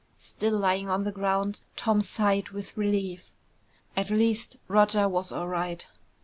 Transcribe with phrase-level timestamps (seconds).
[0.17, 3.27] Still lying on the ground, Tom sighed with relief.
[3.95, 5.85] At least Roger was all right.